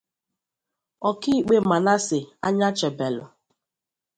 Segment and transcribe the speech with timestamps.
[1.09, 3.23] Ọkaikpe Manasseh Anyachebelu